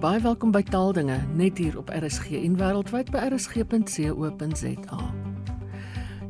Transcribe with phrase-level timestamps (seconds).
[0.00, 5.00] baie welkom by Taaldinge net hier op RSG en wêreldwyd by rsg.co.za.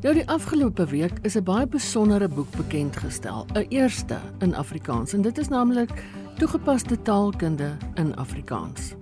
[0.01, 5.13] Nou die afgelope week is 'n baie besondere boek bekend gestel, 'n eerste in Afrikaans
[5.13, 5.91] en dit is naamlik
[6.39, 8.95] Toegepaste taalkunde in Afrikaans.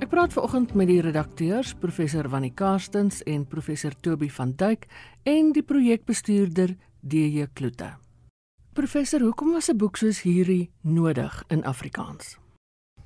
[0.00, 4.86] Ek praat vanoggend met die redakteurs, professor Wannie Karstens en professor Toby van Duyk
[5.22, 7.94] en die projekbestuurder DJ Kloete.
[8.72, 12.47] Professor, hoekom was 'n boek soos hierdie nodig in Afrikaans?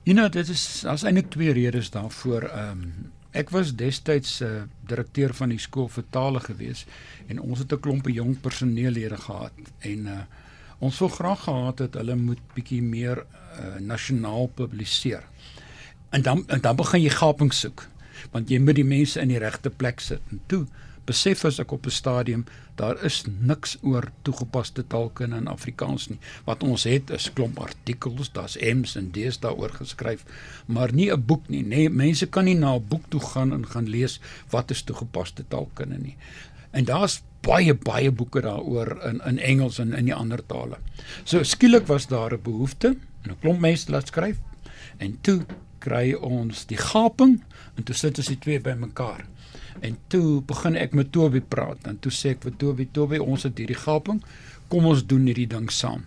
[0.03, 2.49] You know, dit is as eintlik twee redes daarvoor.
[2.51, 6.85] Ehm um, ek was destyds 'n uh, direkteur van die skool vir tale gewees
[7.27, 10.19] en ons het 'n klompe jong personeellede gehad en uh,
[10.79, 15.23] ons sou graag gehad het hulle moet bietjie meer uh, nasionaal publiseer.
[16.11, 17.89] En dan en dan begin jy gaping soek
[18.31, 20.21] want jy moet die mense in die regte plek sit.
[20.31, 20.67] En toe
[21.05, 26.19] besef as ek op 'n stadium daar is niks oor toegepaste taalkunde in Afrikaans nie.
[26.45, 30.25] Wat ons het is klomp artikels, daar's M's en D's daaroor geskryf,
[30.67, 31.63] maar nie 'n boek nie.
[31.63, 35.45] Nee, mense kan nie na 'n boek toe gaan en gaan lees wat is toegepaste
[35.49, 36.17] taalkunde nie.
[36.71, 40.79] En daar's baie baie boeke daaroor in in Engels en in die ander tale.
[41.25, 44.37] So skielik was daar 'n behoefte en 'n klomp mense laat skryf
[44.99, 45.45] en toe
[45.79, 47.43] kry ons die gaping
[47.77, 49.27] en toe sit ons die twee bymekaar.
[49.83, 53.43] En toe begin ek met Toby praat en toe sê ek vir Toby, Toby, ons
[53.49, 54.23] het hierdie gaping,
[54.71, 56.05] kom ons doen hierdie ding saam.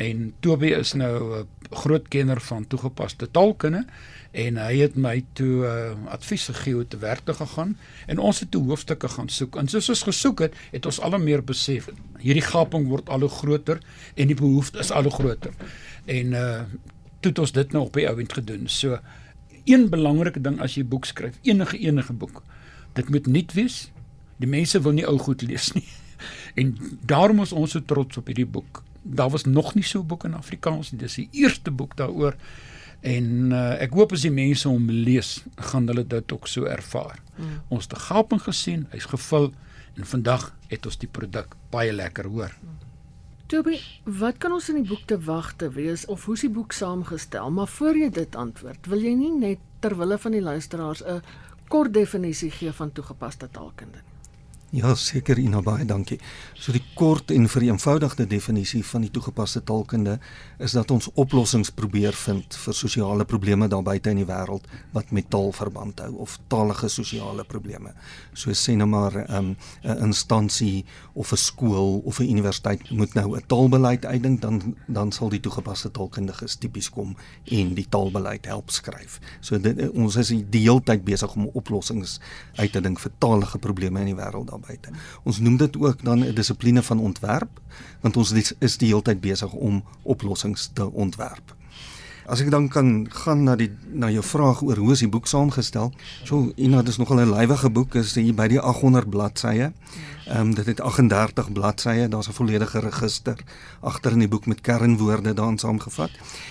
[0.00, 3.84] En Toby is nou 'n groot kenner van toegepaste taalkunde
[4.32, 8.40] en hy het my toe uh, advies gegee hoe te werk te gaan en ons
[8.40, 9.56] het toe hoofstukke gaan soek.
[9.56, 11.88] En soos ons gesoek het, het ons al meer besef
[12.18, 13.78] hierdie gaping word al hoe groter
[14.14, 15.52] en die behoefte is al hoe groter.
[16.04, 16.62] En uh
[17.24, 18.68] toe het ons dit nou op die ouend gedoen.
[18.68, 18.98] So
[19.64, 22.42] een belangrike ding as jy boek skryf, enige enige boek,
[22.94, 23.90] dit moet nuut wees.
[24.42, 25.86] Die mense wil nie ou goed lees nie.
[26.60, 26.70] En
[27.04, 28.82] daarom is ons so trots op hierdie boek.
[29.02, 31.00] Daar was nog nie so 'n boek in Afrikaans nie.
[31.00, 32.36] Dis die eerste boek daaroor.
[33.00, 37.18] En uh, ek hoop as die mense hom lees, gaan hulle dit ook so ervaar.
[37.36, 37.60] Hmm.
[37.68, 39.52] Ons 'n gaping gesien, hy's gevul
[39.94, 42.54] en vandag het ons die produk baie lekker hoor.
[42.60, 42.78] Hmm.
[43.46, 46.72] Toby, wat kan ons in die boek te wagte wees of hoe is die boek
[46.72, 47.50] saamgestel?
[47.50, 51.20] Maar voor jy dit antwoord, wil jy nie net ter wille van die luisteraars 'n
[51.68, 54.13] kort definisie gee van toegepaste taalkunde nie.
[54.74, 56.16] Ja, seker Ina baie dankie.
[56.58, 60.16] So die kort en vereenvoudigde definisie van die toegepaste taalkunde
[60.58, 65.12] is dat ons oplossings probeer vind vir sosiale probleme daar buite in die wêreld wat
[65.14, 67.92] met taal verband hou of talige sosiale probleme.
[68.34, 73.14] So sê nou maar 'n um, 'n instansie of 'n skool of 'n universiteit moet
[73.14, 78.46] nou 'n taalbeleid uitdink dan dan sal die toegepaste taalkundiges tipies kom en die taalbeleid
[78.46, 79.20] help skryf.
[79.40, 82.20] So dit, ons is die hele tyd besig om oplossings
[82.56, 84.92] uit te dink vir talige probleme in die wêreld buite.
[85.22, 87.60] Ons noem dit ook dan 'n dissipline van ontwerp
[88.00, 91.54] want ons is die hele tyd besig om oplossings te ontwerp.
[92.24, 95.26] As ek dan kan gaan na die na jou vraag oor hoe is die boek
[95.28, 95.90] saamgestel?
[96.24, 99.72] So, Ina, dit is nogal 'n lywige boek, is hier by die 800 bladsye.
[100.26, 103.36] Ehm um, dit het 38 bladsye, daar's 'n volledige register
[103.80, 106.10] agter in die boek met kernwoorde daarin saamgevat.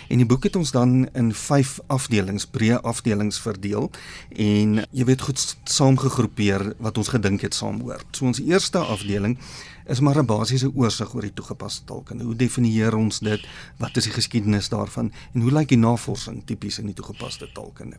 [0.10, 3.90] En die boek het ons dan in 5 afdelings, breë afdelings verdeel
[4.30, 8.06] en jy weet goed saamgegroepeer wat ons gedink het saamhoort.
[8.12, 9.38] So ons eerste afdeling
[9.86, 12.24] is maar 'n basiese oorsig oor die toegepaste taalkunde.
[12.24, 13.48] Hoe definieer ons dit?
[13.78, 17.98] Wat is die geskiedenis daarvan en hoe lyk die navorsing tipies in die toegepaste taalkunde?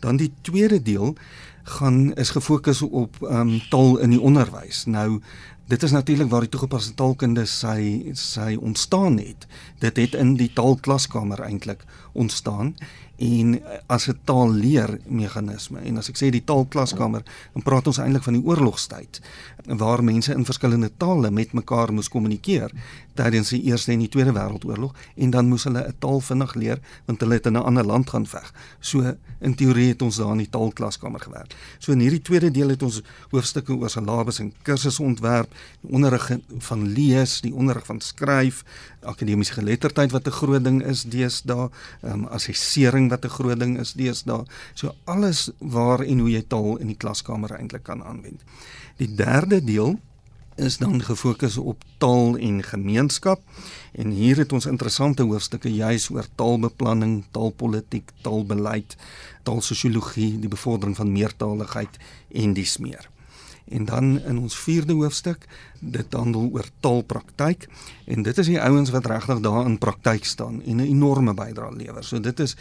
[0.00, 1.16] Dan die tweede deel
[1.62, 4.84] gaan is gefokus op ehm um, taal in die onderwys.
[4.84, 5.20] Nou
[5.68, 9.46] dit is natuurlik waar die toegepaste taalkunde sy sy ontstaan het.
[9.78, 12.74] Dit het in die taalklaskamer eintlik ontstaan
[13.18, 17.22] en as 'n taalleer meganisme en as ek sê die taalklaskamer
[17.52, 19.20] dan praat ons eintlik van die oorlogstyd
[19.76, 22.72] waar mense in verskillende tale met mekaar moes kommunikeer
[23.18, 26.78] tydens die Eerste en die Tweede Wêreldoorlog en dan moes hulle 'n taal vinnig leer
[27.06, 28.52] want hulle het in 'n ander land gaan veg.
[28.80, 31.54] So in teorie het ons daar in die taalklaskamer gewerk.
[31.78, 36.30] So in hierdie tweede deel het ons hoofstukke oor syllabus en kursusse ontwerp, die onderrig
[36.58, 38.64] van lees, die onderrig van skryf,
[39.02, 41.70] akademiese geletterdheid wat 'n groot ding is deesdae,
[42.02, 44.44] ehm um, assessering wat 'n groot ding is deesdae.
[44.74, 48.42] So alles waar en hoe jy taal in die klaskamer eintlik kan aanwend.
[48.96, 49.98] Die derde deel
[50.58, 53.42] is dan gefokus op taal en gemeenskap
[53.92, 58.96] en hier het ons interessante hoofstukke juis oor taalbeplanning, taalpolitiek, taalbeleid,
[59.42, 63.08] taalsosiologie, die bevordering van meertaligheid en dis meer.
[63.68, 65.46] En dan in ons 4de hoofstuk,
[65.78, 67.68] dit handel oor taalpraktyk
[68.06, 71.76] en dit is die ouens wat regtig daar in praktyk staan en 'n enorme bydrae
[71.76, 72.04] lewer.
[72.04, 72.56] So dit is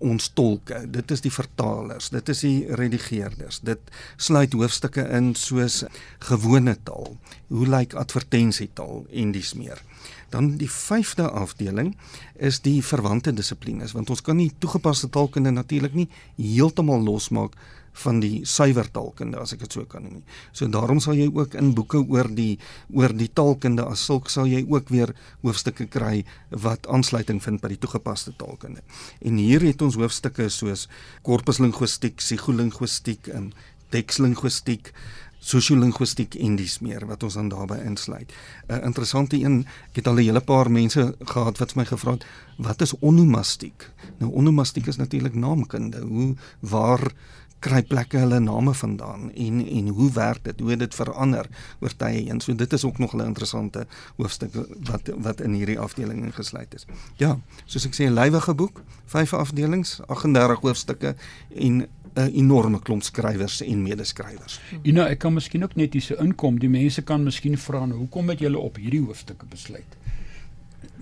[0.00, 3.60] ons tolke, dit is die vertalers, dit is die redigeerders.
[3.66, 5.84] Dit sluit hoofstukke in soos
[6.30, 7.16] gewone taal.
[7.52, 9.82] Hoe lyk advertensietaal en dis meer.
[10.30, 11.96] Dan die 5de afdeling
[12.38, 17.58] is die verwante dissiplines want ons kan nie toegepaste taalkunde natuurlik nie heeltemal losmaak
[18.04, 20.22] van die suiwer taalkunde as ek dit so kan noem.
[20.56, 22.58] So daarom sal jy ook in boeke oor die
[22.94, 25.12] oor die taalkunde as sulk sal jy ook weer
[25.42, 28.84] hoofstukke kry wat aansluiting vind by die toegepaste taalkunde.
[29.20, 30.86] En hier het ons hoofstukke soos
[31.26, 33.50] korpuslinguistiek, psigolinguistiek en
[33.90, 34.92] tekslinguistiek
[35.40, 38.32] sosiolinguistiek en dis meer wat ons dan daarbey insluit.
[38.68, 42.26] 'n Interessante een, ek het al 'n hele paar mense gehad wat my gevra het,
[42.56, 43.90] wat is onomastiek?
[44.18, 46.00] Nou onomastiek is natuurlik naamkunde.
[46.00, 47.12] Hoe waar
[47.60, 50.60] kry plekke hulle name vandaan en en hoe werk dit?
[50.60, 51.48] Hoe het dit verander
[51.80, 52.40] oor tye heen?
[52.40, 54.54] So dit is ook nog 'n interessante hoofstuk
[54.90, 56.86] wat wat in hierdie afdeling ingesluit is.
[57.16, 61.14] Ja, soos ek sê 'n lywige boek, vyf afdelings, 38 hoofstukke
[61.54, 64.60] en 'n enorme klomp skrywers en medeskrywers.
[64.82, 66.58] You know, ek kan miskien ook net hierse inkom.
[66.58, 69.96] Die mense kan miskien vra nou, hoekom het julle op hierdie hoofstukke besluit?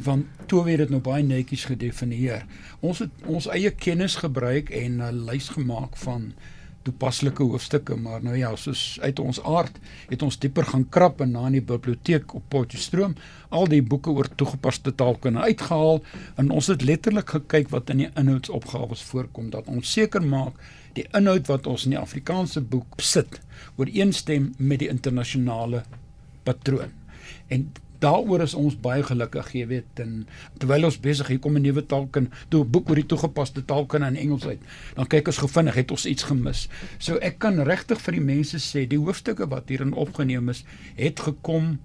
[0.05, 2.45] Want toe weer dit nou baie netjies gedefinieer.
[2.81, 6.33] Ons het ons eie kennis gebruik en 'n lys gemaak van
[6.89, 9.77] toepaslike hoofstukke, maar nou ja, soos uit ons aard
[10.09, 13.17] het ons dieper gaan krap en na in die biblioteek op Potchefstroom
[13.49, 16.03] al die boeke oor toegepaste taalkunde uitgehaal
[16.37, 20.57] en ons het letterlik gekyk wat in die inhoudsopgawes voorkom dat ons seker maak
[20.95, 23.41] die inhoud wat ons in die Afrikaanse boek sit
[23.77, 25.83] ooreenstem met die internasionale
[26.45, 26.95] patroon.
[27.49, 27.69] En
[27.99, 30.23] daaroor is ons baie gelukkig, jy weet, en
[30.63, 34.07] terwyl ons besig hier kom 'n nuwe taalkunde, toe 'n boek oor die toegepaste taalkunde
[34.07, 34.61] in Engels uit,
[34.95, 36.69] dan kyk ons gevinnig het ons iets gemis.
[36.99, 40.65] So ek kan regtig vir die mense sê, die hoofstukke wat hierin opgeneem is,
[40.97, 41.79] het gekom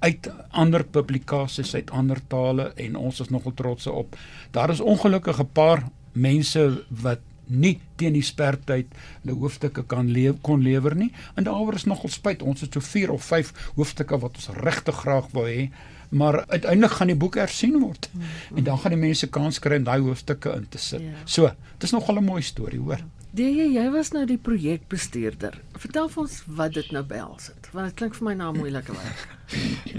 [0.00, 4.16] uit ander publikasies uit ander tale en ons is nogal trots op.
[4.50, 5.82] Daar is ongelukkig 'n paar
[6.12, 11.12] mense wat nie teen die spertyd hulle hoofstukke kan leef kon lewer nie.
[11.34, 12.42] En daaroor is nogal spyt.
[12.42, 15.68] Ons het so 4 of 5 hoofstukke wat ons regtig graag wou hê,
[16.08, 18.08] maar uiteindelik gaan die boek hersien word.
[18.12, 18.56] Mm -hmm.
[18.56, 21.00] En dan gaan die mense kans kry om daai hoofstukke in te sit.
[21.00, 21.12] Yeah.
[21.12, 21.18] Ja.
[21.24, 21.42] So,
[21.78, 23.00] dit is nogal 'n mooi storie, hoor.
[23.36, 25.58] Die jy was nou die projekbestuurder.
[25.76, 27.68] Vertel vir ons wat dit nou behels het.
[27.74, 29.36] Want dit klink vir my na 'n moeilike werk.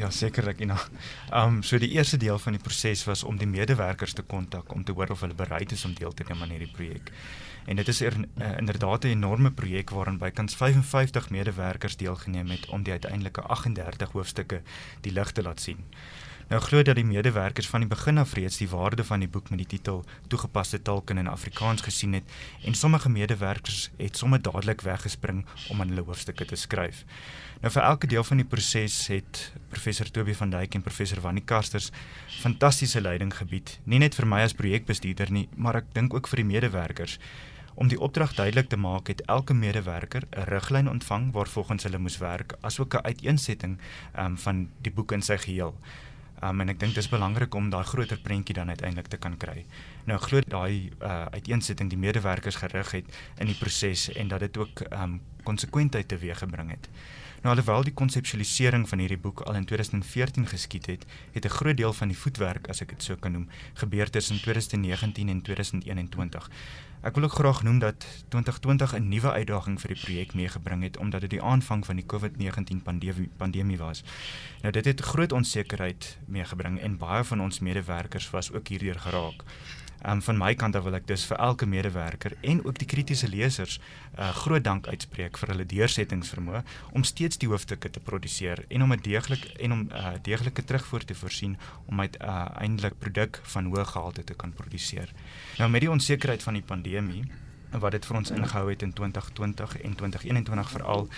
[0.01, 0.77] Ja, sekerlik, Ina.
[1.31, 4.73] Ehm um, so die eerste deel van die proses was om die medewerkers te kontak
[4.73, 7.11] om te hoor of hulle bereid is om deel te neem aan hierdie projek.
[7.65, 12.69] En dit is er, uh, inderdaad 'n enorme projek waarin bykans 55 medewerkers deelgeneem het
[12.69, 14.61] om die uiteindelike 38 hoofstukke
[15.01, 15.85] die lig te laat sien.
[16.49, 19.51] Nou glo dat die medewerkers van die begin af reeds die waarde van die boek
[19.53, 19.99] met die titel
[20.33, 22.31] Toegepaste taalkunde in Afrikaans gesien het
[22.65, 27.03] en sommige medewerkers het sommer dadelik weggespring om aan hulle hoofstukke te skryf.
[27.61, 31.45] Nou vir elke deel van die proses het professor Toby van Duyk en professor Wannie
[31.45, 31.91] Karsters
[32.39, 36.41] fantastiese leiding gebied, nie net vir my as projekbestuurder nie, maar ek dink ook vir
[36.41, 37.19] die medewerkers.
[37.77, 42.17] Om die opdrag duidelik te maak, het elke medewerker 'n riglyn ontvang waarvolgens hulle moes
[42.17, 43.77] werk, asook 'n uiteensetting
[44.17, 45.75] um, van die boek in sy geheel.
[46.43, 49.35] Um, en ek dink dit is belangrik om daai groter prentjie dan uiteindelik te kan
[49.37, 49.65] kry.
[50.07, 54.57] Nou glo daai uh, uiteensetting die medewerkers gerig het in die proses en dat dit
[54.57, 56.87] ook um, konsekwentheid teweeggebring het.
[57.41, 61.77] Nou alhoewel die konseptualisering van hierdie boek al in 2014 geskied het, het 'n groot
[61.77, 66.49] deel van die voetwerk, as ek dit so kan noem, gebeur tussen 2019 en 2021.
[67.01, 70.97] Ek wil ook graag noem dat 2020 'n nuwe uitdaging vir die projek meegebring het
[70.97, 74.03] omdat dit die aanvang van die COVID-19 pandemie pandemie was.
[74.61, 79.43] Nou dit het groot onsekerheid meegebring en baie van ons medewerkers was ook hierdeur geraak.
[80.07, 83.27] Um, van my kant af wil ek dus vir elke medewerker en ook die kritiese
[83.27, 86.61] lesers uh, eh, groot dank uitspreek vir hulle deursettingsvermoë
[86.95, 90.63] om steeds die hoofstukke te produseer en om 'n deeglik en om 'n uh, deeglike
[90.63, 95.11] terugvoer te voorsien om uiteindelik uh, produk van hoë gehalte te kan produseer.
[95.57, 97.23] Nou met die onsekerheid van die pandemie
[97.71, 101.09] wat dit vir ons ingehou het in 2020 en 2021 veral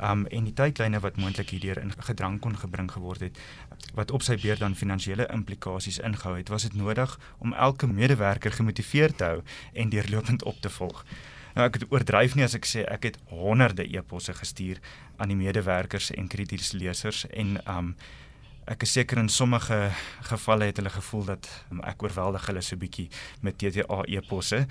[0.00, 3.38] um en die tydlyne wat moontlik hierdeur in gedrang kon gebring geword het
[3.94, 8.52] wat op sy beurt dan finansiële implikasies ingehou het was dit nodig om elke medewerker
[8.52, 9.40] gemotiveerd te hou
[9.72, 11.04] en deurlopend op te volg.
[11.54, 14.80] Nou ek oordryf nie as ek sê ek het honderde e-posse gestuur
[15.16, 17.94] aan die medewerkers en kritiese lesers en um
[18.64, 19.76] Ek is seker in sommige
[20.24, 23.10] gevalle het hulle gevoel dat um, ek oorweldig hulle so bietjie
[23.44, 24.62] met TTA e-posse,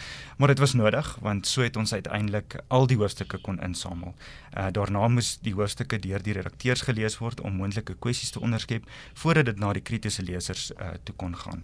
[0.42, 4.16] maar dit was nodig want so het ons uiteindelik al die hoofstukke kon insamel.
[4.58, 8.90] Uh, daarna moes die hoofstukke deur die redakteurs gelees word om moontlike kwessies te onderskep
[9.14, 11.62] voordat dit na die kritiese lesers uh, toe kon gaan.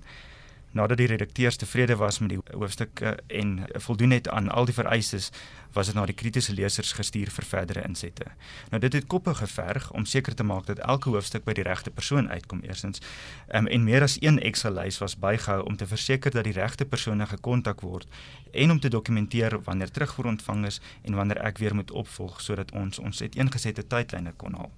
[0.72, 5.32] Nadat die redakteurs tevrede was met die hoofstukke en voldoen het aan al die vereistes,
[5.74, 8.26] was dit na die kritiese lesers gestuur vir verdere insette.
[8.72, 11.94] Nou dit het koppe geverg om seker te maak dat elke hoofstuk by die regte
[11.94, 13.02] persoon uitkom eersins.
[13.54, 16.86] Um, en meer as een Excel lys was bygehou om te verseker dat die regte
[16.86, 18.08] persone gekontak word
[18.52, 22.72] en om te dokumenteer wanneer terugvoer ontvang is en wanneer ek weer moet opvolg sodat
[22.74, 24.72] ons ons uiteengesette tydlyne kon haal.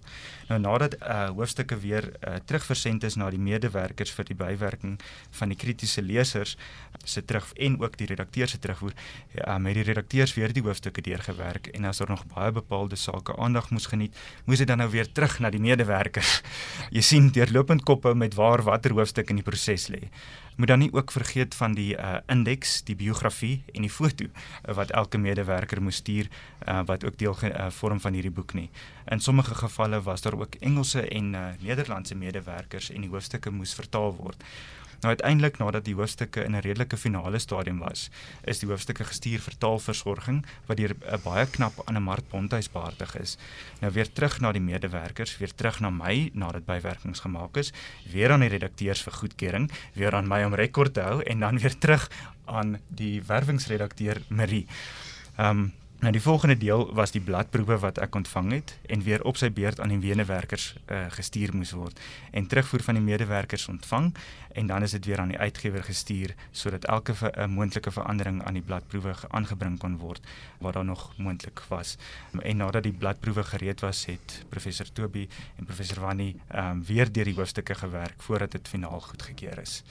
[0.50, 5.00] Nou nadat uh, hoofstukke weer uh, terugversend is na die medewerkers vir die bywerking
[5.40, 6.58] van die kritiese lesers
[7.04, 8.94] se terug en ook die redakteurs se terugvoer,
[9.48, 13.38] uh, met die redakteurs weer die hoofstukke deurgewerk en as daar nog baie bepaalde sake
[13.38, 16.42] aandag moes geniet, moes dit dan nou weer terug na die medewerkers.
[16.96, 20.08] Jy sien deurlopend koppe met waar watter hoofstuk in die proses lê
[20.62, 24.76] moet dan nie ook vergeet van die uh, indeks, die biografie en die foto uh,
[24.78, 28.68] wat elke medewerker moes stuur uh, wat ook deel uh, vorm van hierdie boek nie.
[29.10, 33.74] In sommige gevalle was daar ook Engelse en uh, Nederlandse medewerkers en die hoofstukke moes
[33.74, 34.44] vertaal word.
[35.02, 38.10] Nou uiteindelik nadat die hoofstukke in 'n redelike finale stadium was,
[38.44, 42.70] is die hoofstukke gestuur vir taalversorging wat deur 'n baie knap aan 'n Mart Ponthuis
[42.70, 43.38] behartig is.
[43.82, 47.74] Nou weer terug na die medewerkers, weer terug na my nadat bywerkings gemaak is,
[48.12, 51.60] weer aan die redakteurs vir goedkeuring, weer aan my om rekord te hou en dan
[51.60, 52.10] weer terug
[52.46, 54.68] aan die werwingsredakteur Marie.
[55.38, 59.22] Ehm um, Nou die volgende deel was die bladproewe wat ek ontvang het en weer
[59.22, 62.00] op sy beurt aan die wenewerkers uh, gestuur moes word
[62.34, 64.08] en terugvoer van die medewerkers ontvang
[64.58, 68.40] en dan is dit weer aan die uitgewer gestuur sodat elke ver, uh, moontlike verandering
[68.42, 70.26] aan die bladproewe aangebring kon word
[70.66, 72.00] wat daar nog moontlik was.
[72.42, 75.28] En nadat die bladproewe gereed was, het professor Toby
[75.60, 79.84] en professor Wannie um, weer deur die hoofstukke gewerk voordat dit finaal goedgekeur is.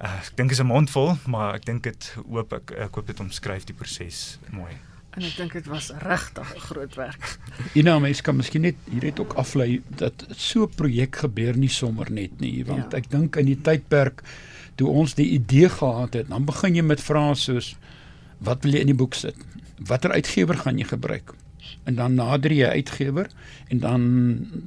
[0.00, 3.20] Uh, ek dink is 'n mondvol, maar ek dink dit hoop ek ek hoop dit
[3.20, 4.91] omskryf die proses mooi.
[5.12, 7.38] En ek dink dit was regtig 'n groot werk.
[7.74, 11.68] Ina, mens kan miskien net hier net ook aflei dat so 'n projek gebeur nie
[11.68, 12.98] sommer net nie, want ja.
[12.98, 14.22] ek dink in die tydperk
[14.74, 17.76] toe ons die idee gehad het, dan begin jy met vrae soos
[18.38, 19.36] wat wil jy in die boek sit?
[19.78, 21.34] Watter uitgewer gaan jy gebruik?
[21.84, 23.30] En dan nader jy uitgewer
[23.68, 24.02] en dan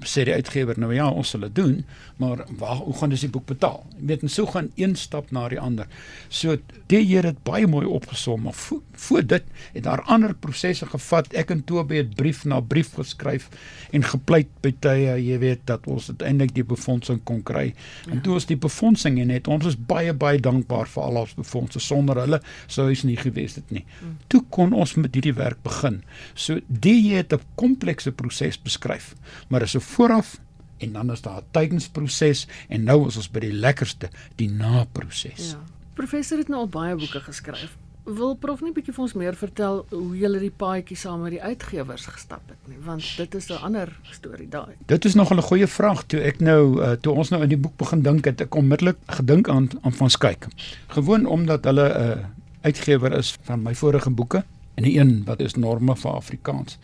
[0.04, 1.78] sê die uitgewer nou ja ons sal dit doen
[2.22, 3.82] maar waar hoe gaan dis die boek betaal?
[4.00, 5.88] Jy weet en so gaan een stap na die ander.
[6.30, 6.56] So
[6.92, 9.44] die Here het baie mooi opgesom maar voor, voor dit
[9.74, 11.34] het daar ander prosesse gevat.
[11.36, 13.50] Ek en Tobe het brief na brief geskryf
[13.92, 17.74] en gepleit by tye jy weet dat ons uiteindelik die befondsing kon kry.
[18.08, 18.22] En ja.
[18.24, 22.20] toe ons die befondsing het ons is baie baie dankbaar vir al ons befondse sonder
[22.24, 22.40] hulle
[22.72, 23.86] sou is nie gewees dit nie.
[24.00, 24.18] Mm.
[24.28, 26.02] toe kon ons met hierdie werk begin.
[26.34, 29.16] So die jy het 'n komplekse proses beskryf,
[29.50, 30.40] maar is 'n vooraf
[30.78, 35.52] en dan is daar 'n tydensproses en nou is ons by die lekkerste, die naproses.
[35.52, 35.64] Ja.
[35.94, 37.78] Professor het nou al baie boeke geskryf.
[38.04, 41.32] Wil prof net 'n bietjie vir ons meer vertel hoe jy die paadjie saam met
[41.32, 44.76] die uitgewers gestap het nie, want dit is 'n ander storie daai.
[44.86, 47.58] Dit is nog 'n goeie vraag toe ek nou uh, toe ons nou in die
[47.58, 50.48] boek begin dink het, ek onmiddellik gedink aan aan van Skyk.
[50.88, 52.26] Gewoon omdat hulle 'n uh,
[52.62, 54.44] uitgewer is van my vorige boeke
[54.76, 56.80] en die een wat is norme vir Afrikaans.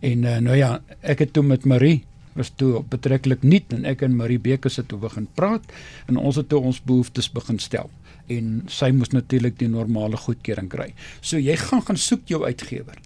[0.00, 4.02] En uh, nou ja, ek het toe met Marie was toe betreklik nuut en ek
[4.06, 5.66] en Marie Beker sit toe begin praat
[6.08, 7.90] en ons het toe ons behoeftes begin stel
[8.30, 10.92] en sy moes natuurlik die normale goedkeuring kry.
[11.20, 12.98] So jy gaan gaan soek jou uitgewer.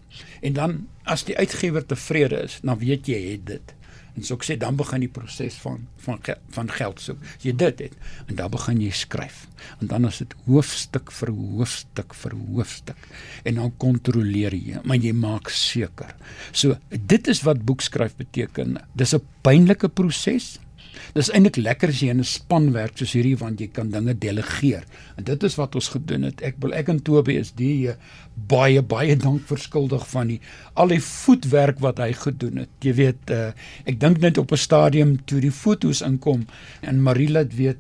[0.45, 0.77] En dan
[1.09, 3.76] as die uitgewer tevrede is, dan weet jy het dit.
[4.17, 6.21] En so ek sê dan begin die proses van van
[6.57, 7.23] van geld soek.
[7.37, 7.97] As jy dit het
[8.27, 9.45] en dan begin jy skryf.
[9.81, 13.09] En dan is dit hoofstuk vir hoofstuk vir hoofstuk
[13.45, 16.15] en dan kontroleer jy, maar jy maak seker.
[16.53, 18.79] So dit is wat boekskryf beteken.
[18.95, 20.59] Dis 'n pynlike proses,
[21.17, 24.15] Dis eintlik lekker as jy in 'n span werk soos hierdie want jy kan dinge
[24.15, 24.85] delegeer.
[25.17, 26.43] En dit is wat ons gedoen het.
[26.43, 27.91] Ek wil ek en Toby is die
[28.35, 30.41] baie baie dank verskuldig van die
[30.75, 32.69] al die voetwerk wat hy gedoen het.
[32.81, 33.53] Jy weet, uh,
[33.85, 36.47] ek dink net op 'n stadium toe die fotos inkom
[36.83, 37.79] en Marila weet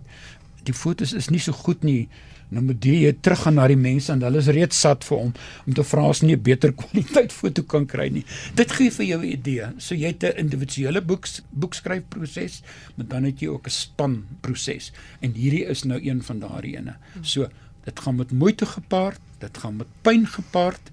[0.64, 2.08] die fotos is nie so goed nie
[2.48, 5.32] nou moet jy terug gaan na die mense en hulle is reeds sat vir hom
[5.66, 8.24] om te vra as nie 'n beter kwaliteit foto kan kry nie.
[8.54, 9.72] Dit gee vir jou 'n idee.
[9.78, 12.62] So jy het 'n individuele boeks boekskryfproses,
[12.96, 14.92] maar dan het jy ook 'n span proses.
[15.20, 16.96] En hierdie is nou een van daardie ene.
[17.22, 17.48] So
[17.84, 20.90] dit gaan met moeite gepaard, dit gaan met pyn gepaard,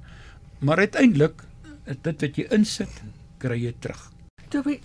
[0.59, 1.43] maar uiteindelik
[1.85, 3.01] dit wat jy insit,
[3.37, 4.11] kry jy terug.
[4.49, 4.79] Toby,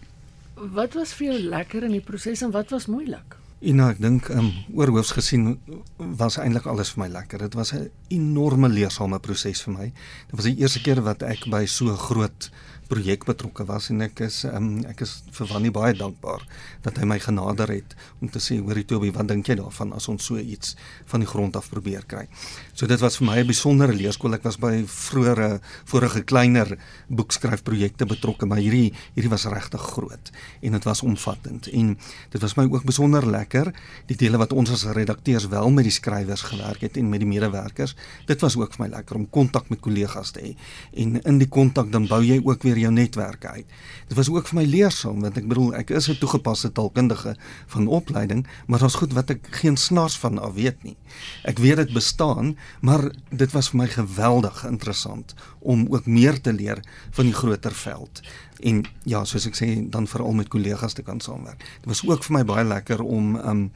[0.55, 3.37] wat was vir jou lekker in die proses en wat was moeilik?
[3.61, 5.57] Ina, ek dink ehm um, oorhoofs gesien
[5.99, 7.43] was eintlik alles vir my lekker.
[7.43, 9.93] Dit was 'n enorme leersame proses vir my.
[10.31, 12.51] Dit was die eerste keer wat ek by so 'n groot
[12.89, 16.45] projek betrokke was en ek is um, ek is vir Wannie baie dankbaar
[16.85, 20.09] dat hy my genader het om te sê hoorie Toby wat dink jy daarvan as
[20.09, 20.75] ons so iets
[21.11, 22.25] van die grond af probeer kry.
[22.73, 24.35] So dit was vir my 'n besondere leerskool.
[24.35, 30.73] Ek was by vroeëre vorige kleiner boekskryfprojekte betrokke, maar hierdie hierdie was regtig groot en
[30.73, 31.99] dit was omvattend en
[32.31, 33.73] dit was my ook besonder lekker
[34.07, 37.29] die dele wat ons as redakteurs wel met die skrywers gewerk het en met die
[37.29, 37.95] medewerkers.
[38.27, 40.55] Dit was ook vir my lekker om kontak met kollegas te hê
[41.03, 43.67] en in die kontak dan bou jy ook weer jou netwerke uit.
[44.09, 47.37] Dit was ook vir my leersaam want ek bedoel ek is 'n toegepaste taalkundige
[47.67, 50.97] van opleiding, maar daar's goed wat ek geen snaars van af weet nie.
[51.45, 56.53] Ek weet dit bestaan, maar dit was vir my geweldig interessant om ook meer te
[56.53, 58.23] leer van die groter veld
[58.61, 61.63] en ja, soos ek sê, dan veral met kollegas te kan saamwerk.
[61.83, 63.69] Dit was ook vir my baie lekker om um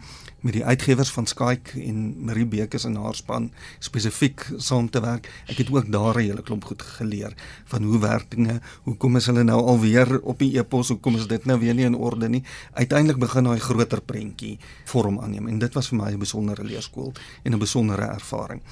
[0.43, 5.29] met die uitgewers van Skyke en Marie Bekes en haar span spesifiek saam te werk.
[5.47, 7.35] Ek het ook daar 'n hele klomp goed geleer
[7.65, 11.45] van hoe werk dinge, hoekom is hulle nou alweer op die e-pos, hoekom is dit
[11.45, 12.43] nou weer nie in orde nie.
[12.73, 17.13] Uiteindelik begin daai groter prentjie vorm aanneem en dit was vir my 'n besondere leerskool
[17.43, 18.63] en 'n besondere ervaring.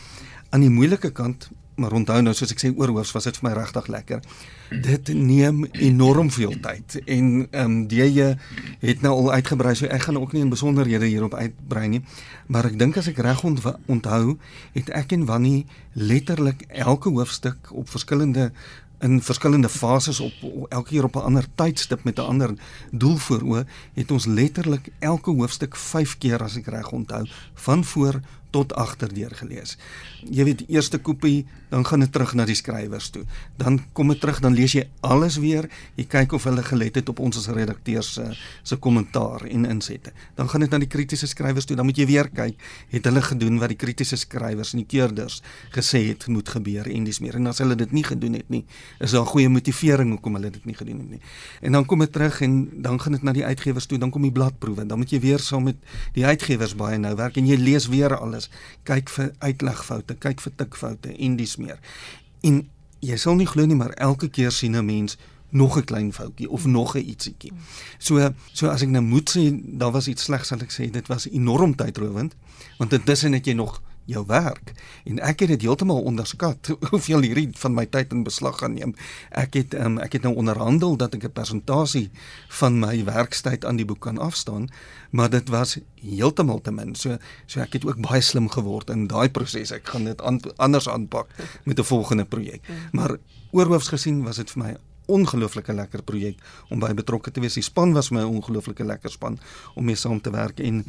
[0.50, 1.50] Aan die moeilike kant
[1.80, 4.20] maar onthou nou soos ek sê oorhoofs was dit vir my regtig lekker.
[4.84, 8.36] Dit neem enorm veel tyd en ehm um, jy
[8.84, 12.02] het nou al uitgebrei so ek gaan ook nie in besonderhede hierop uitbrei nie.
[12.46, 14.36] Maar ek dink as ek reg onthou,
[14.76, 18.50] het ek en Wannie letterlik elke hoofstuk op verskillende
[19.00, 20.32] in verskillende fases op
[20.68, 22.50] elke keer op 'n ander tydstip met 'n ander
[22.90, 27.84] doel voor oë het ons letterlik elke hoofstuk 5 keer as ek reg onthou van
[27.84, 28.20] voor
[28.50, 29.78] tot agter deur gelees.
[30.28, 33.22] Jy weet die eerste kopie, dan gaan dit terug na die skrywers toe.
[33.60, 35.68] Dan kom dit terug, dan lees jy alles weer.
[35.96, 38.26] Jy kyk of hulle gelet het op ons as redakteurs se
[38.62, 40.12] se kommentaar en insette.
[40.36, 41.76] Dan gaan dit na die kritiese skrywers toe.
[41.76, 42.60] Dan moet jy weer kyk,
[42.90, 45.40] het hulle gedoen wat die kritiese skrywers en die keerders
[45.74, 47.38] gesê het moet gebeur en dis meer.
[47.40, 48.64] En as hulle dit nie gedoen het nie,
[49.00, 51.22] is daar goeie motivering hoekom hulle dit nie gedoen het nie.
[51.62, 53.98] En dan kom dit terug en dan gaan dit na die uitgewers toe.
[53.98, 54.86] Dan kom die bladproewe.
[54.86, 55.78] Dan moet jy weer saam met
[56.14, 58.50] die uitgewers baie nou werk en jy lees weer alles
[58.88, 61.78] kyk vir uitlegfoute, kyk vir tikfoute en dis meer.
[62.40, 62.68] En
[63.00, 65.16] jy sal nie glo nie, maar elke keer sien 'n mens
[65.50, 67.52] nog 'n klein foutjie of nog 'n ietsiekie.
[67.98, 71.06] So so as ek nou moet sê daar was iets slegs, sal ek sê dit
[71.06, 72.34] was enorm tydrowend
[72.78, 74.72] want intussen het jy nog jou werk
[75.08, 78.94] en ek het dit heeltemal onderskat hoeveel hierdie van my tyd in beslag gaan neem.
[79.30, 82.10] Ek het um, ek het nou onderhandel dat ek 'n persentasie
[82.60, 84.68] van my werkstyd aan die boek kan afstaan,
[85.10, 86.94] maar dit was heeltemal te min.
[86.94, 89.72] So so ek het ook baie slim geword in daai proses.
[89.72, 91.28] Ek gaan dit an, anders aanpak
[91.64, 92.62] met 'n volgende projek.
[92.92, 93.16] Maar
[93.52, 94.76] oorhoofs gesien was dit vir my
[95.10, 96.38] ongelooflike lekker projek
[96.70, 97.58] om by betrokke te wees.
[97.58, 99.38] Die span was my ongelooflike lekker span
[99.74, 100.84] om mee saam te werk en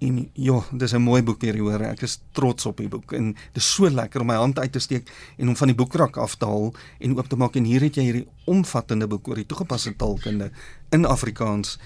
[0.00, 1.80] En ja, dis 'n mooi boek weer hoor.
[1.80, 4.72] Ek is trots op die boek en dit is so lekker om my hand uit
[4.72, 7.64] te steek en om van die boekrak af te haal en oop te maak en
[7.64, 10.50] hier het jy hierdie omvattende boek oor die toegepaste taalkunde
[10.90, 11.78] in Afrikaans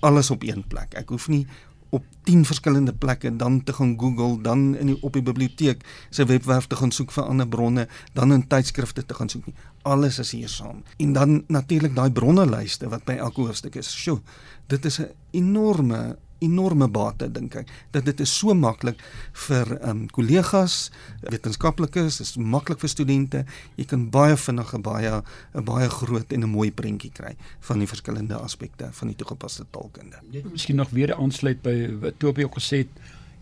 [0.00, 0.94] alles op een plek.
[0.94, 1.46] Ek hoef nie
[1.94, 6.24] op 10 verskillende plekke dan te gaan Google, dan in die op die biblioteek se
[6.26, 9.54] webwerf te gaan soek vir ander bronne, dan in tydskrifte te gaan soek nie.
[9.82, 10.82] Alles is hier saam.
[10.98, 13.92] En dan natuurlik daai bronnelyste wat by elke hoofstuk is.
[13.94, 14.20] Sjoe,
[14.66, 19.00] dit is 'n enorme enorme bate dink ek dat dit is so maklik
[19.46, 20.90] vir ehm um, kollegas,
[21.22, 23.44] wetenskaplikes, is maklik vir studente.
[23.76, 25.22] Jy kan baie vinnig 'n baie
[25.54, 29.64] 'n baie groot en 'n mooi prentjie kry van die verskillende aspekte van die toegepaste
[29.70, 30.16] taalkunde.
[30.30, 32.92] Jy het miskien nog weer aansluit by wat Toby ook gesê het.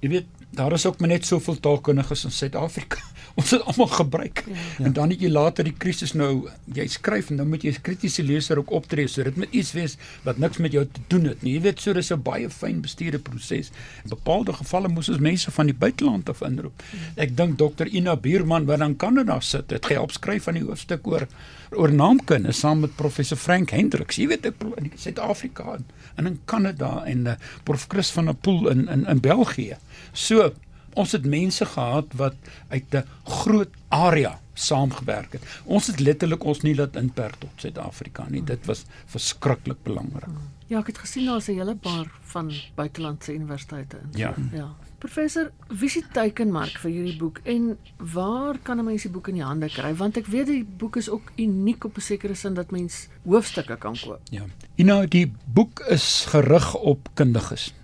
[0.01, 2.99] Jy weet, daar is ook maar net soveel taalkundiges in Suid-Afrika.
[3.35, 4.45] Ons het almal gebruik.
[4.47, 4.85] Ja.
[4.85, 7.81] En dan het jy later die krisis nou jy skryf en dan moet jy as
[7.85, 9.09] kritiese leser ook optree.
[9.09, 11.57] So dit moet iets wees wat niks met jou te doen het nie.
[11.57, 13.71] Jy weet so dis 'n baie fyn bestuurde proses.
[14.05, 16.83] In bepaalde gevalle moes ons mense van die buiteland af inroep.
[17.17, 21.07] Ek dink Dr Ina Buurman wat in Kanada sit, het gehelp skryf van die hoofstuk
[21.07, 21.27] oor
[21.71, 24.17] oor naamkunde saam met professor Frank Hendriks.
[24.17, 25.79] Jy weet ek in Suid-Afrika
[26.17, 29.77] en in Kanada en uh, prof Chris van der Poel in in in België.
[30.13, 30.53] So
[30.95, 32.35] ons het mense gehad wat
[32.69, 35.43] uit 'n groot area saamgewerk het.
[35.65, 38.45] Ons het letterlik ons nie laat inperk tot Suid-Afrika nie.
[38.45, 40.29] Dit was verskriklik belangrik.
[40.67, 44.19] Ja, ek het gesien daar's 'n hele paar van buitelandse universiteite in.
[44.19, 44.35] Ja.
[44.53, 44.75] Ja.
[44.99, 49.35] Professor, wie se teikenmark vir hierdie boek en waar kan 'n mens die boek in
[49.35, 49.95] die hande kry?
[49.95, 53.77] Want ek weet die boek is ook uniek op 'n sekere sin dat mens hoofstukke
[53.77, 54.21] kan koop.
[54.31, 54.45] Ja.
[54.77, 57.75] En nou die boek is gerig op kundiges.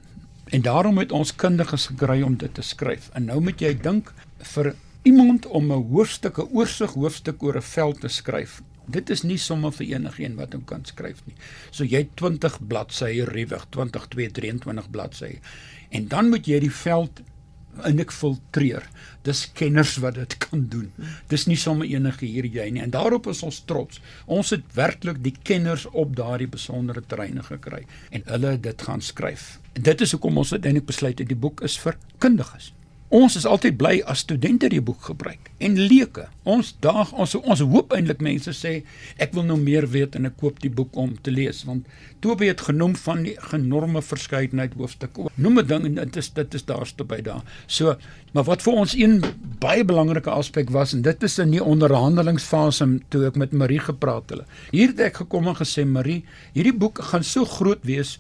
[0.49, 3.11] En daarom het ons kundiges gekry om dit te skryf.
[3.13, 4.13] En nou moet jy dink
[4.55, 8.63] vir iemand om 'n hoofstuk, 'n oorsig hoofstuk oor 'n veld te skryf.
[8.87, 11.35] Dit is nie sommer vir enigiemand wat hom kan skryf nie.
[11.71, 15.39] So jy 20 bladsye ruwig, 20 223 bladsye.
[15.89, 17.21] En dan moet jy die veld
[17.85, 18.87] ek filtreer.
[19.27, 20.89] Dis kenners wat dit kan doen.
[21.29, 22.83] Dis nie sommer enige hier jy nie.
[22.83, 24.01] En daarop is ons trots.
[24.27, 29.59] Ons het werklik die kenners op daardie besondere terreine gekry en hulle dit gaan skryf.
[29.75, 32.73] En dit is hoekom ons uiteindelik besluit het die boek is vir kundiges.
[33.09, 36.27] Ons is altyd bly as studente die boek gebruik en leuke.
[36.45, 38.83] Ons daag ons ons hoop eintlik mense sê
[39.17, 41.89] ek wil nou meer weet en ek koop die boek om te lees want
[42.21, 45.31] Toby het genoem van die genorme verskeidenheid hoofstukke.
[45.41, 47.43] Noem 'n ding en dit is dit is daarste by daar.
[47.67, 47.97] So,
[48.35, 49.25] maar wat vir ons een
[49.59, 54.31] baie belangrike aspek was en dit is in die onderhandelingsfase toe ek met Marie gepraat
[54.31, 54.45] het.
[54.71, 58.19] Hier het ek gekom en gesê Marie, hierdie boek gaan so groot wees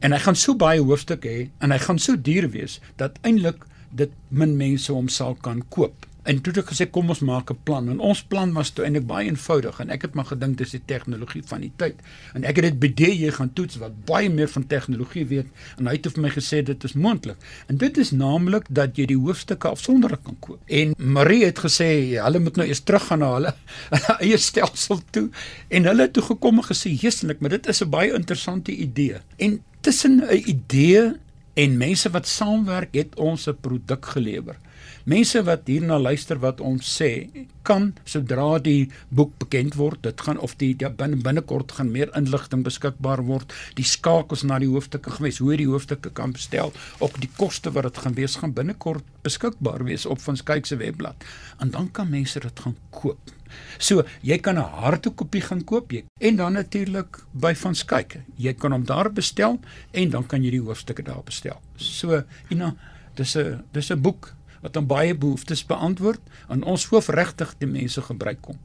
[0.00, 3.67] en hy gaan so baie hoofstukke hê en hy gaan so duur wees dat eintlik
[3.90, 6.06] dit min mense hom sal kan koop.
[6.28, 7.88] En toe het ek gesê kom ons maak 'n plan.
[7.88, 10.82] En ons plan was toe eintlik baie eenvoudig en ek het maar gedink dis die
[10.84, 11.94] tegnologie van die tyd.
[12.34, 15.46] En ek het dit by DJ gaan toets wat baie meer van tegnologie weet
[15.78, 17.36] en hy het vir my gesê dit is moontlik.
[17.66, 20.60] En dit is naamlik dat jy die hoofstukke afsonderlik kan koop.
[20.66, 23.54] En Marie het gesê hulle moet nou eers teruggaan na hulle
[24.24, 25.30] eie stelsel toe
[25.68, 29.16] en hulle toe gekom en gesê heeselik, maar dit is 'n baie interessante idee.
[29.36, 31.12] En tussen 'n idee
[31.58, 34.56] en mense wat saamwerk het ons 'n produk gelewer.
[35.04, 37.30] Mense wat hierna luister wat ons sê,
[37.62, 42.10] kan sodra die boek bekend word, dit gaan of die ja, binne binnekort gaan meer
[42.16, 47.20] inligting beskikbaar word, die skakels na die hoofstukke gewys, hoe die hoofstukke kan bestel, ook
[47.20, 51.24] die koste wat dit gaan wees gaan binnekort beskikbaar wees op van Skyk se webblad.
[51.58, 53.37] En dan kan mense dit gaan koop.
[53.78, 58.20] So, jy kan 'n hardkopie gaan koop jy en dan natuurlik by van Skyk.
[58.36, 59.60] Jy kan hom daar bestel
[59.92, 61.60] en dan kan jy die hoofstukke daar bestel.
[61.76, 62.74] So, Ina,
[63.14, 67.68] dis 'n dis 'n boek wat aan baie behoeftes beantwoord en ons hoef regtig die
[67.68, 68.58] mense gebruik kom.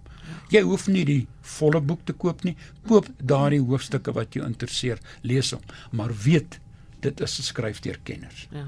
[0.49, 2.55] Jy hoef nie die volle boek te koop nie.
[2.87, 6.59] Koop daardie hoofstukke wat jou interesseer, lees hom, maar weet
[6.99, 8.47] dit is geskryf deur kenners.
[8.51, 8.67] Ja.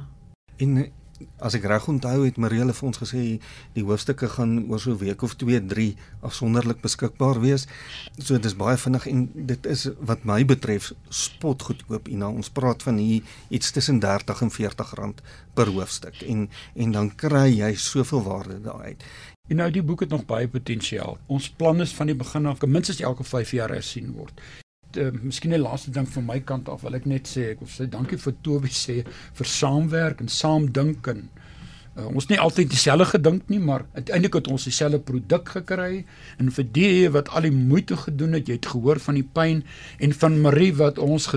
[0.58, 0.92] En
[1.40, 3.22] as ek reg onthou het Marielle vir ons gesê
[3.76, 7.68] die hoofstukke gaan oor so 'n week of 2, 3 afsonderlik beskikbaar wees.
[8.18, 12.08] So dit is baie vinnig en dit is wat my betref spot goedkoop.
[12.08, 15.22] Ina, ons praat van hier iets tussen 30 en 40 rand
[15.54, 19.04] per hoofstuk en en dan kry jy soveel waarde daaruit.
[19.48, 21.18] En nou die boek het nog baie potensiaal.
[21.28, 24.42] Ons plan is van die begin af minstens elke 5 jaar hersien word
[24.98, 27.70] uh, miskien 'n laaste ding van my kant af wil ek net sê ek wil
[27.70, 29.04] sê dankie vir Toby sê
[29.34, 31.30] vir saamwerk en saam dink en
[31.98, 36.06] uh, ons nie altyd dieselfde gedink nie maar uiteindelik het ons dieselfde produk gekry
[36.38, 39.64] en vir die wat al die moeite gedoen het jy het gehoor van die pyn
[40.00, 41.30] en van Marie wat ons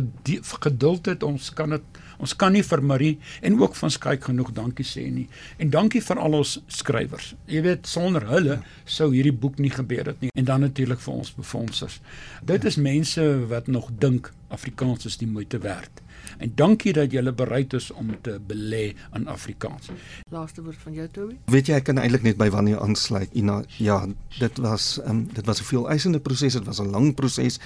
[0.66, 4.50] geduld het ons kan dit Ons kan nie vir Marie en ook van Skyk genoeg
[4.56, 5.28] dankie sê nie.
[5.58, 7.34] En dankie vir al ons skrywers.
[7.46, 10.32] Jy weet sonder hulle sou hierdie boek nie gebeur het nie.
[10.34, 12.00] En dan natuurlik vir ons befondsers.
[12.42, 16.02] Dit is mense wat nog dink Afrikaans is die moeite werd.
[16.38, 19.88] En dankie dat jy bereid is om te belê aan Afrikaans.
[20.30, 21.38] Laaste woord van jou Toby?
[21.50, 23.32] Weet jy ek kan eintlik net by wanneer aansluit.
[23.32, 24.06] Ina, ja,
[24.38, 27.58] dit was um, dit was 'n veel eisende proses, dit was 'n lang proses,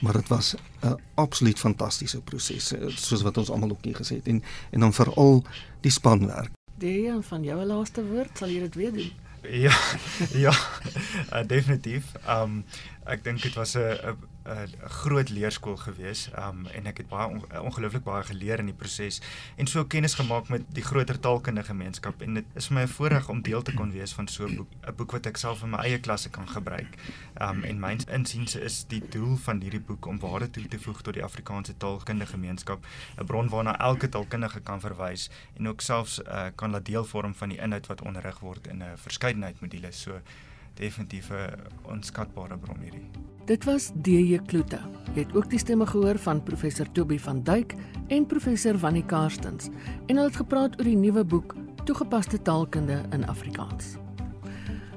[0.00, 4.16] maar dit was 'n absoluut fantastiese proses, eh, soos wat ons almal ook hier gesê
[4.16, 5.44] het en en dan veral
[5.80, 6.50] die spanwerk.
[6.78, 9.12] Dejan van jou laaste woord, sal jy dit weer doen?
[9.42, 9.76] Ja.
[10.44, 10.52] Ja.
[11.32, 12.04] uh, definitief.
[12.28, 12.64] Um
[13.04, 14.16] ek dink dit was 'n
[14.50, 16.28] 'n groot leerskool gewees.
[16.38, 19.20] Um en ek het baie on, ongelooflik baie geleer in die proses
[19.56, 22.88] en so kennis gemaak met die groter taalkundige gemeenskap en dit is vir my 'n
[22.88, 25.62] voorreg om deel te kon wees van so 'n boek, 'n boek wat ek self
[25.62, 26.96] in my eie klasse kan gebruik.
[27.40, 31.02] Um en my insiens is die doel van hierdie boek om waarde toe te voeg
[31.02, 32.84] tot die Afrikaanse taalkundige gemeenskap,
[33.18, 37.34] 'n bron waarna elke taalkundige kan verwys en ook selfs uh, kan laat deel vorm
[37.34, 40.00] van die inhoud wat onderrig word in 'n verskeidenheid modules.
[40.00, 40.20] So
[40.80, 43.10] definitief 'n onskatbare bron hierdie.
[43.44, 44.78] Dit was DJ Kloete.
[45.14, 47.74] Jy het ook die stemme gehoor van professor Toby van Duyk
[48.08, 49.68] en professor Wannie Karstens
[50.06, 53.96] en hulle het gepraat oor die nuwe boek Toegepaste taalkunde in Afrikaans.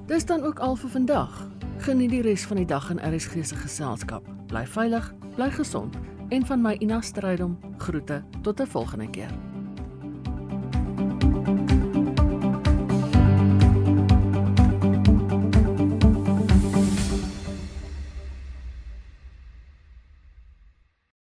[0.05, 1.47] Dis dan ook al vir vandag.
[1.77, 4.27] Geniet die res van die dag in RSG se geselskap.
[4.47, 5.95] Bly veilig, bly gesond
[6.29, 9.52] en van my Ina Strydom groete tot 'n volgende keer.